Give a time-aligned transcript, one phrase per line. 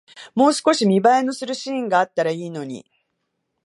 [0.33, 2.89] もう少し見栄えのするシーンがあったらいいのに